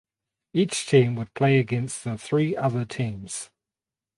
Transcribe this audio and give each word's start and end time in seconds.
Each 0.51 0.87
team 0.87 1.13
would 1.17 1.31
play 1.35 1.59
against 1.59 2.03
the 2.03 2.17
three 2.17 2.55
other 2.57 2.85
teams. 2.85 3.51